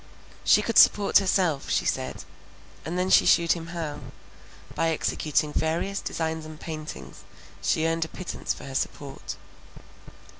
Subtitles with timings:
[0.43, 2.23] She could support herself, she said.
[2.83, 3.99] And then she shewed him how,
[4.73, 7.23] by executing various designs and paintings,
[7.61, 9.35] she earned a pittance for her support.